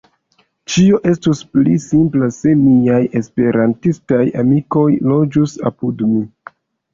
[0.75, 6.25] Ĉio estus pli simpla se miaj Esperantistaj amikoj loĝus apud mi.